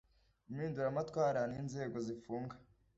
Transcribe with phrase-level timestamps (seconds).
[0.49, 2.55] impinduramatwara ninzego zifunga